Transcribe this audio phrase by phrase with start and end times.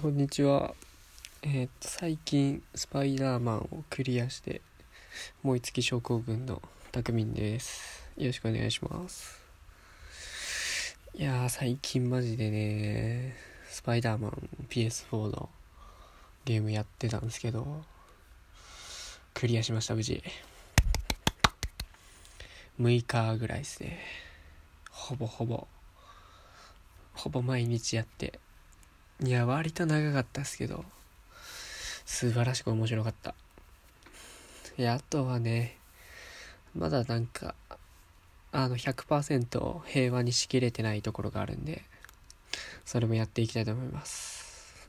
[0.00, 0.72] こんにちは。
[1.42, 4.62] えーっと、最近、スパイダーマンをクリアして、
[5.42, 8.08] 燃え尽き症候群のたくみんです。
[8.16, 9.44] よろしくお願いします。
[11.12, 13.36] いやー、最近マジでね、
[13.68, 15.50] スパイダーマン PS4 の
[16.46, 17.82] ゲームやってたんですけど、
[19.34, 20.22] クリアしました、無事。
[22.80, 23.98] 6日ぐらいですね。
[24.90, 25.66] ほぼほぼ、
[27.12, 28.40] ほぼ毎日やって、
[29.22, 30.82] いや、割と長かったですけど、
[32.06, 33.34] 素晴らしく面白かった。
[34.78, 35.76] いや、あとはね、
[36.74, 37.54] まだなんか、
[38.50, 41.82] あの、100%平和にしきれてないところがあるんで、
[42.86, 44.88] それもやっていきたいと思います。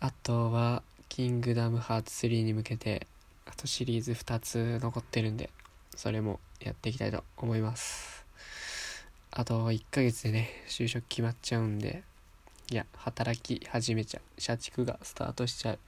[0.00, 3.06] あとは、キングダムハーツ3に向けて、
[3.44, 5.50] あとシリーズ2つ残ってるんで、
[5.94, 8.24] それもやっていきたいと思います。
[9.30, 12.02] あと1ヶ月でね、就職決まっちゃうんで、
[12.68, 14.40] いや、働き始めちゃう。
[14.40, 15.78] 社畜がスタートしちゃう。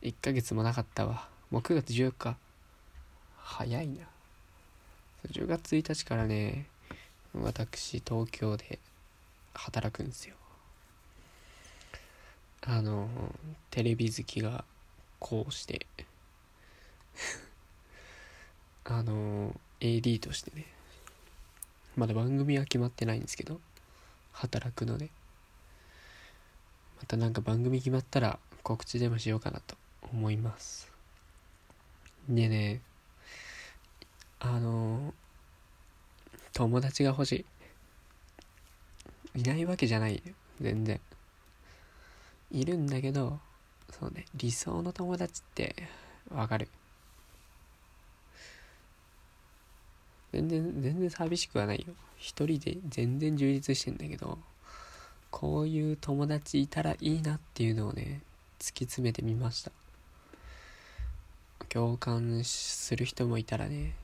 [0.00, 1.28] 1ヶ月もなかったわ。
[1.50, 2.36] もう9月14日。
[3.36, 3.94] 早いな。
[5.30, 6.64] 10月1日からね、
[7.34, 8.78] 私、東京で
[9.52, 10.36] 働くんですよ。
[12.62, 13.10] あの、
[13.70, 14.64] テレビ好きが
[15.18, 15.86] こうして、
[18.84, 20.64] あの、AD としてね、
[21.94, 23.60] まだ番組は決まってないんですけど、
[24.32, 25.10] 働くので。
[27.04, 29.76] またなんか番組決まったら告知でもしようかなと
[30.10, 30.90] 思います。
[32.30, 32.80] でね
[34.40, 35.12] あの
[36.54, 37.44] 友達が欲し
[39.34, 39.40] い。
[39.40, 40.14] いないわけじゃない。
[40.14, 40.98] よ全然。
[42.50, 43.38] いるんだけど
[43.90, 45.76] そうね理想の友達って
[46.34, 46.68] わかる。
[50.32, 51.92] 全然全然寂しくはないよ。
[52.16, 54.38] 一人で全然充実してんだけど。
[55.36, 58.20] こういう友達いたらいいなっていうのをね
[58.60, 59.72] 突き詰めてみました。
[61.68, 63.96] 共感する人もいたらね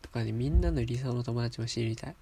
[0.00, 2.14] とかねみんなの理想の友達も知りたい。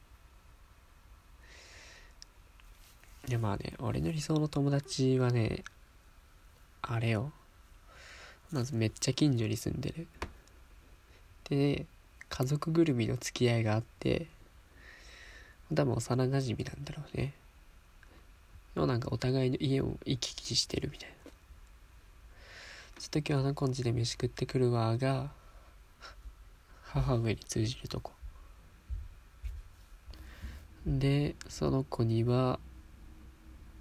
[3.28, 5.62] いやまあね俺の理想の友達はね
[6.82, 7.30] あれよ。
[8.50, 10.08] まずめっちゃ近所に住んでる。
[11.48, 11.86] でね
[12.28, 14.26] 家族ぐるみの付き合いがあって
[15.72, 17.34] 多分幼馴染なんだろうね。
[18.76, 21.30] でもなんかお互いの家を行き来してるみたいな。
[23.00, 25.30] ちょっと今日あの子んちで飯食ってくるわが、
[26.82, 28.12] 母上に通じるとこ。
[30.86, 32.60] で、その子には、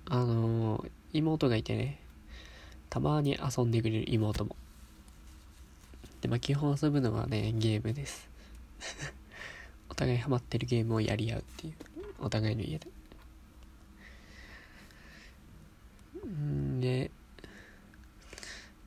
[0.06, 2.00] あのー妹がいてね、
[2.90, 4.56] たまに遊んでくれる妹も。
[6.22, 8.30] で、まあ基本遊ぶのはね、ゲームです。
[9.92, 11.74] お互いハマってるゲームをやり合うっていう。
[12.20, 12.96] お互いの家で。
[16.26, 17.12] んで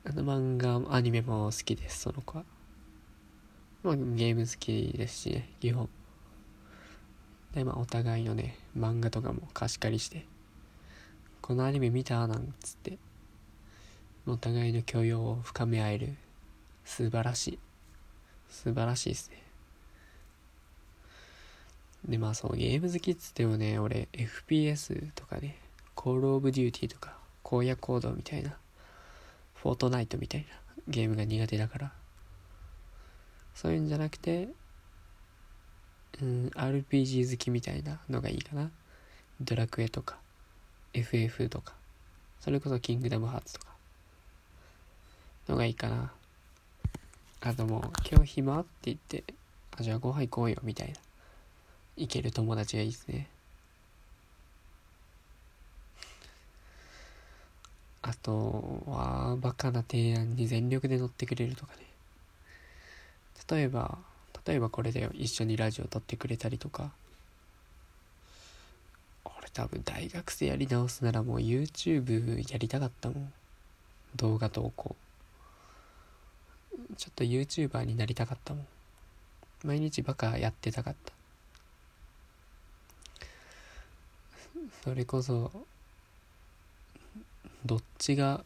[0.04, 2.44] あの漫画アニメも好きですその子は。
[3.82, 5.88] まあゲーム好きですしね基本。
[7.54, 10.26] でまあお互いのね漫画とかも貸し借りして
[11.40, 12.98] このアニメ見たなんつって
[14.26, 16.14] お互いの許容を深め合える
[16.84, 17.58] 素晴らしい
[18.50, 19.42] 素晴らしいですね。
[22.08, 25.56] でまあそうゲーム好きっつってもね俺 FPS とかね
[25.94, 28.56] コールオブデューティーとか荒野行動みたいな
[29.62, 30.46] フォートナイトみたいな
[30.88, 31.92] ゲームが苦手だから。
[33.54, 34.48] そういうんじゃなくて
[36.22, 38.70] うん RPG 好きみたいなのがいいかな。
[39.41, 40.16] ドラクエとか
[40.94, 41.74] FF とか
[42.41, 43.68] それこそキングダムハーツとか。
[45.48, 46.12] のがいいかな。
[47.41, 49.24] あともう今日暇って言って
[49.78, 50.94] あじゃあご飯行こうよみたいな。
[51.97, 53.28] 行ける友達がいいですね。
[58.08, 61.82] あとは、バカな提案に全力で乗ってくれるとかね。
[63.50, 63.98] 例えば、
[64.46, 66.91] 例えばこれで一緒にラジオ撮ってくれたりとか。
[69.26, 73.33] 俺多分大学生やり直すならもう YouTube やりたかったもん。
[74.16, 74.97] 動画投稿。
[76.97, 78.66] ちょっと YouTuber になりたかったもん。
[79.65, 81.12] 毎日バカやってたかった。
[84.83, 85.67] それこそ、
[87.66, 88.45] どっちが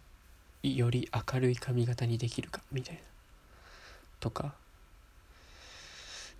[0.62, 3.00] より明るい髪型にできるかみたいな。
[4.20, 4.54] とか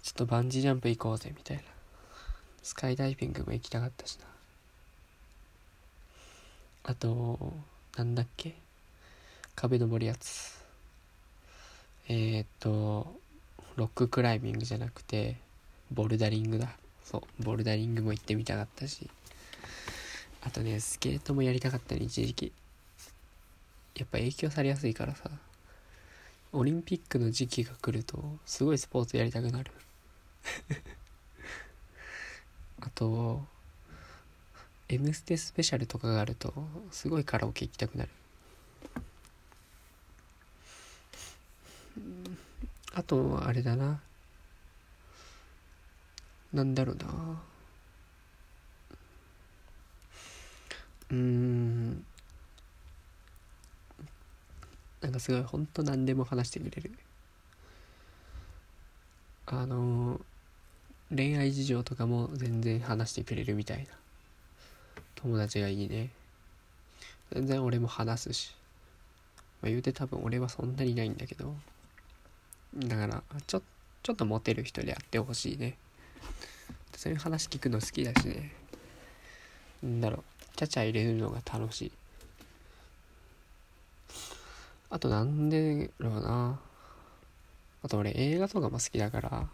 [0.03, 1.63] ちょっとバンジージャンプ行こうぜみたいな。
[2.63, 4.25] スカイダイビングも行きたかったしな。
[6.85, 7.53] あと
[7.97, 8.55] なんだっけ。
[9.55, 10.61] 壁登るやつ。
[12.09, 13.15] えー、っと
[13.77, 15.37] ロッククライミングじゃなくて
[15.93, 16.69] ボルダリングだ。
[17.05, 19.11] そうボルダリングも行ってみたかったし。
[20.45, 22.53] あとねスケートもやりたかったね一時期。
[23.97, 25.31] やっぱ影響されやすいからさ。
[26.55, 29.71] オリンピックの時期が来るとすごいスポーツやりたくなる。
[32.81, 33.47] あと
[34.89, 36.53] 「M ステ」スペシャルとかがあると
[36.91, 38.11] すごいカラオケ行きたくなる。
[42.93, 44.03] あとあれだな。
[46.53, 47.43] なんだろうな。
[51.11, 52.05] うん。
[55.03, 56.91] なんかすごいほんと何でも話してくれる。
[59.47, 60.21] あの
[61.15, 63.85] 恋愛事情とかも全然話してくれるみたいな。
[65.17, 66.11] 友達がいいね。
[67.33, 68.55] 全然俺も話すし、
[69.61, 71.55] まあ、言うて多分俺はそんなにないんだけど。
[72.77, 73.63] だからちょ
[74.03, 75.77] ちょっとモテる人であってほしいね。
[76.97, 78.53] そういう話聞くの好きだしね。
[79.83, 80.57] なんだろう。
[80.57, 81.93] ちゃちゃ入れるのが楽しい。
[84.93, 86.61] あとなんでだろうな。
[87.83, 89.49] あと俺映画とかも好きだから。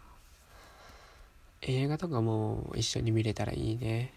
[1.61, 4.13] 映画とかも一緒に見れたらいいね。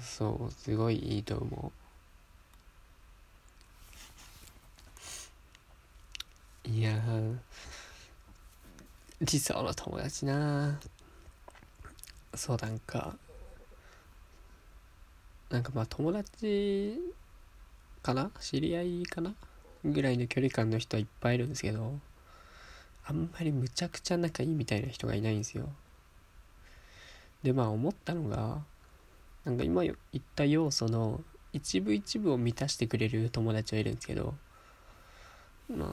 [0.00, 1.72] そうすごいいいと思
[6.64, 6.68] う。
[6.68, 6.92] いや
[9.20, 10.78] 理想の友達な。
[12.36, 13.16] そうなんか
[15.50, 17.00] なんかまあ友達
[18.02, 18.30] かな？
[18.40, 19.34] 知り合いかな？
[19.84, 21.98] ぐらいの距離感の人はいっぱいいるんですけど
[23.04, 25.68] あんまりむちゃくちゃ仲いいみたいな人がいないんですよ。
[27.42, 28.58] でまあ思ったのが
[29.44, 31.20] なんか今言った要素の
[31.52, 34.34] 一部一部を満たしてくれる友達はいるんですけど
[35.68, 35.88] まあ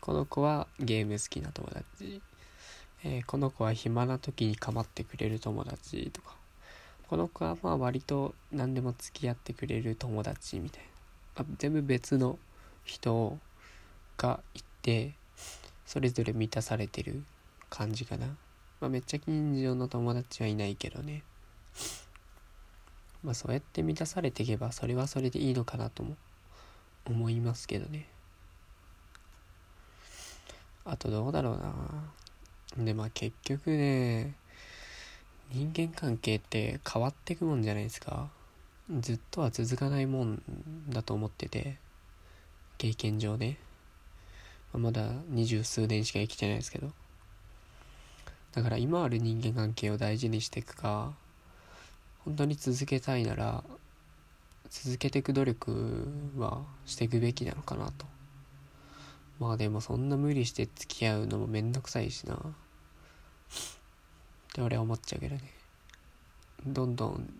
[0.00, 2.20] この子はゲーム好きな友達、
[3.04, 6.34] えー、この子は暇な時に構ってくれる友達とか
[7.08, 10.82] この子はまあ割と何でも付き合ってくれる友達みたい
[11.36, 11.42] な。
[11.42, 12.38] あ全部別の
[12.84, 13.38] 人
[14.18, 15.12] がいて
[15.86, 17.22] それぞれ満たされてる
[17.70, 18.26] 感じかな、
[18.80, 21.22] まあ、めっちゃ近所の友達はいないけどね。
[23.24, 26.16] まあそうやって満たされていけばそれはそれでいいのかなとも
[27.06, 28.06] 思いますけどね。
[30.84, 31.56] あとどうだろう
[32.78, 32.84] な。
[32.84, 34.34] でまあ結局ね
[35.50, 38.28] 人間関係って変わっていくもんじゃないですか。
[39.00, 40.42] ずっとは続かないもん
[40.88, 41.76] だと思ってて。
[42.78, 43.58] 経験上ね、
[44.72, 46.92] ま、だ二十数年しか生きてないですけど。
[48.52, 51.12] だから今ある人間関係を大事にしていくか
[52.24, 53.62] 本当に続けたいなら
[54.70, 58.06] 続けていく努力はしていくべきなのかなと。
[59.40, 62.38] まあでもそんな無理して付き合うのもめんどくさいしな。
[64.48, 65.42] って俺は思っちゃうけどね。
[66.66, 67.32] どんどん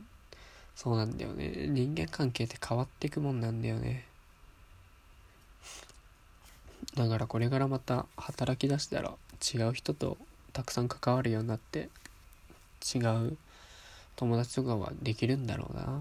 [0.75, 1.67] そうなんだよね。
[1.69, 4.05] 人間関係って変わっていくもんなんだよね。
[6.95, 9.13] だからこれからまた働き出したら
[9.55, 10.17] 違う人と
[10.53, 11.89] たくさん関わるようになって
[12.95, 13.37] 違う
[14.17, 16.01] 友達とかはできるんだろうな。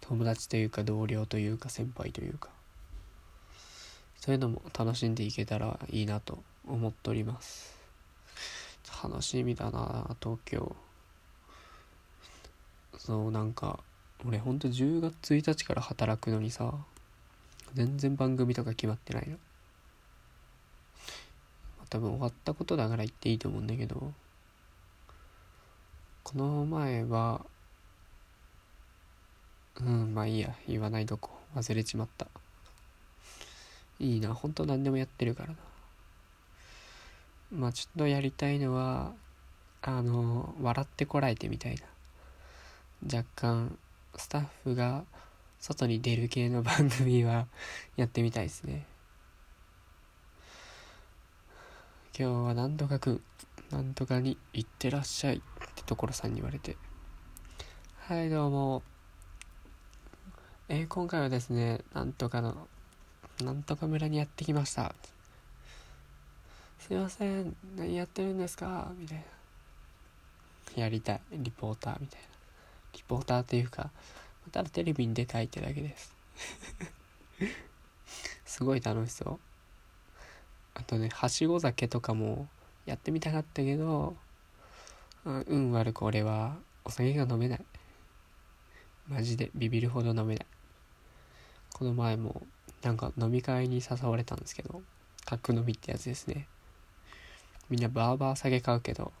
[0.00, 2.48] 友達というか同僚というか先輩というか。
[4.20, 7.79] そういうのも楽しんでいけたらいいなと思っております。
[9.02, 10.74] 楽しみだな東京。
[12.98, 13.80] そうなんか
[14.26, 16.74] 俺ほんと10月1日から働くのにさ
[17.72, 19.36] 全然番組とか決まってないの。
[21.88, 24.12] 多分終わったことだから言っていいと思うんだけど。
[26.22, 27.44] この前は
[29.80, 32.26] うんまあいいや言わないどこ忘れちまった。
[33.98, 35.56] いいなほんと何でもやってるからな。
[37.52, 39.12] まあちょっとやりたいのは
[39.82, 41.82] あの笑ってこらえてみたいな。
[43.12, 43.78] 若干
[44.16, 45.04] スタッフが
[45.58, 47.46] 外に出る系の番組は
[47.96, 48.86] やってみたいですね。
[52.18, 53.22] 今日はなんとかくん
[53.70, 55.40] なんとかに行ってらっしゃいっ
[55.74, 56.76] て所さんに言われて。
[58.06, 58.82] はいどうも。
[60.68, 62.68] えー、今回はですねなんとかの
[63.40, 64.94] なんとか村にやってきました。
[66.90, 68.90] すいません何やってるんですか？
[68.98, 69.24] みたい
[70.76, 70.82] な。
[70.82, 72.26] やりたいリポーターみたいな。
[72.94, 73.90] リポーターっていうか
[74.50, 76.12] ただテレビに出たいってだけです。
[78.44, 79.38] すごい楽しそう。
[80.74, 82.48] あとねはしご酒とかも
[82.86, 84.16] やってみたかったけど
[85.24, 87.64] 運悪く俺はお酒が飲めない。
[89.06, 90.46] マジでビビるほど飲めない。
[91.72, 92.44] この前も
[92.82, 94.82] なんか飲み会に誘われたんですけど
[95.24, 96.48] 角飲みってやつですね。
[97.70, 99.12] みんなバーバー酒買うけど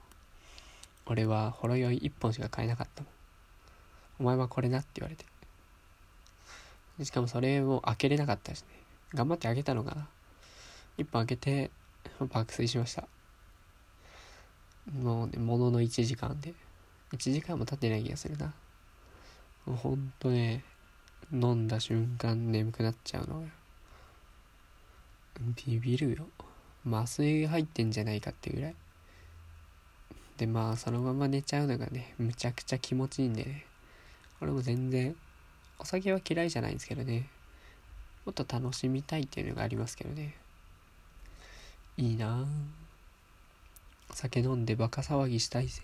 [1.06, 3.12] 俺はほろ酔い1本しか買えなかったもん。
[4.20, 5.24] お前はこれなって言われて。
[7.04, 8.68] しかもそれを開けれなかったしね。
[9.14, 10.08] 頑張って開けたのかな。
[10.98, 11.70] 一本開けて
[12.18, 13.08] 爆睡しました。
[14.92, 16.54] もうねものの1時間で。
[17.12, 18.52] 1時間も経ってない気がするな。
[19.66, 20.62] もうほんとね
[21.32, 23.44] 飲んだ瞬間眠くなっちゃうの
[25.56, 26.26] ビビるよ。
[26.86, 28.74] 麻酔入ってんじゃないかってぐらい。
[30.38, 33.66] でまあそのまま寝ちゃうのがねむちゃくちゃ気持ちいいんでね。
[34.40, 35.14] 俺も全然
[35.78, 37.28] お酒は嫌いじゃないんですけどね。
[38.24, 40.34] もっと楽しみたいっていうのがありますけどね。
[41.96, 42.46] いいな
[44.12, 45.82] 酒飲んでバカ騒ぎしたいぜ。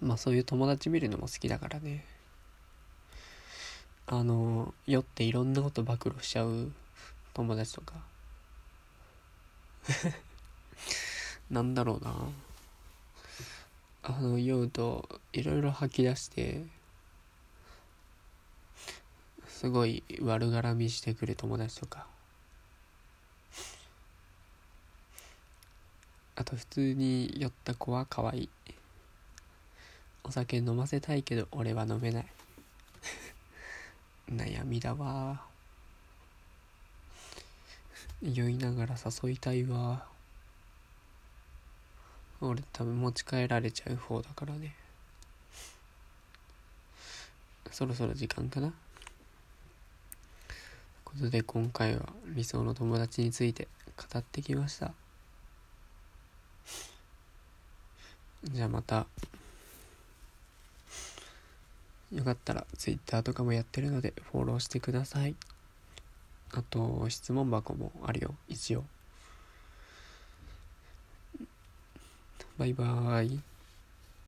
[0.00, 2.04] まあそういう友達見るのも好きだからね。
[4.06, 6.70] あの酔っていろんなこと暴露しちゃう
[7.34, 7.94] 友達とか。
[11.50, 12.14] なんだろうな。
[14.04, 16.64] あの酔うといろいろ吐き出して
[19.46, 22.06] すごい悪絡みしてくる友達とか。
[26.34, 28.48] あと普通に酔った子は可愛い。
[30.24, 32.26] お酒飲ませたいけど俺は飲めない。
[34.28, 35.51] 悩みだわ
[38.22, 40.06] 酔いながら誘いたいわ。
[42.40, 44.74] 俺多分持ち帰られちゃう方だからね。
[47.72, 48.68] そろそろ時間かな。
[48.68, 48.74] という
[51.04, 54.92] ことで今回は理想の友達について語ってきました。
[58.44, 59.06] じゃあまた。
[62.12, 65.34] よかったら Twitter とかもやってるのでフォローしてください。
[66.54, 68.34] あと質問箱もあるよ。
[68.48, 68.84] 一応。
[72.58, 73.40] バイバーイ。